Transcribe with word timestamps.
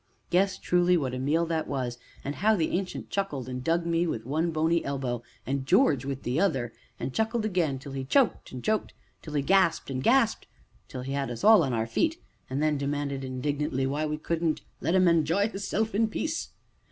Yes, 0.31 0.57
truly, 0.57 0.97
what 0.97 1.13
a 1.13 1.19
meal 1.19 1.45
that 1.45 1.67
was, 1.67 1.99
and 2.25 2.33
how 2.37 2.55
the 2.55 2.71
Ancient 2.75 3.11
chuckled, 3.11 3.47
and 3.47 3.63
dug 3.63 3.85
me 3.85 4.07
with 4.07 4.25
one 4.25 4.49
bony 4.49 4.83
elbow 4.83 5.21
and 5.45 5.63
George 5.67 6.05
with 6.05 6.23
the 6.23 6.39
other, 6.39 6.73
and 6.99 7.13
chuckled 7.13 7.45
again 7.45 7.77
till 7.77 7.91
he 7.91 8.03
choked, 8.03 8.51
and 8.51 8.63
choked 8.63 8.95
till 9.21 9.35
he 9.35 9.43
gasped, 9.43 9.91
and 9.91 10.01
gasped 10.01 10.47
till 10.87 11.01
he 11.03 11.11
had 11.11 11.29
us 11.29 11.43
all 11.43 11.61
upon 11.61 11.73
our 11.73 11.85
feet, 11.85 12.19
then 12.49 12.79
demanded 12.79 13.23
indignantly 13.23 13.85
why 13.85 14.03
we 14.07 14.17
couldn't 14.17 14.61
let 14.79 14.95
him 14.95 15.05
"enj'y 15.05 15.51
hisself 15.51 15.93
in 15.93 16.07
peace." 16.07 16.49